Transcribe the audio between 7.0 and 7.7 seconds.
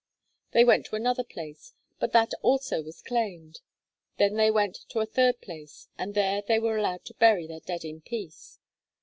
to bury their